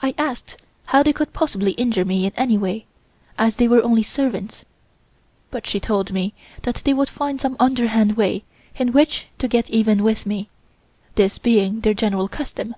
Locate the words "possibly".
1.32-1.72